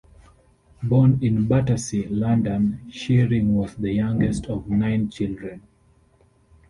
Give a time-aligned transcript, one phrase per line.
[0.81, 5.61] Born in Battersea, London, Shearing was the youngest of nine children.